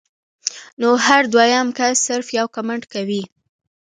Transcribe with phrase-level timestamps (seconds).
[0.81, 3.23] نو هر دويم کس صرف يو کمنټ کوي